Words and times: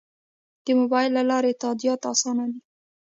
د 0.65 0.67
موبایل 0.79 1.11
له 1.17 1.23
لارې 1.29 1.57
تادیات 1.63 2.01
اسانه 2.11 2.43
دي؟ 2.51 2.59